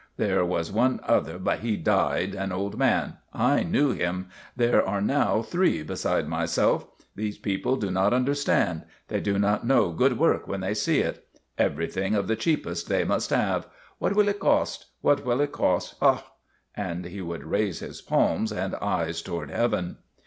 [0.17, 3.17] There was one other, but he died, an old man.
[3.35, 4.29] I knew him.
[4.55, 6.87] There are now three beside myself.
[7.15, 8.85] These people do not un derstand.
[9.09, 11.27] They do not know good work when they see it.
[11.55, 13.67] Everything of the cheapest they must have.
[13.99, 14.87] What will it cost?
[15.01, 15.93] What will it cost?
[15.99, 16.31] Ha!"
[16.75, 19.97] And he would raise his palms and eyes toward Heaven.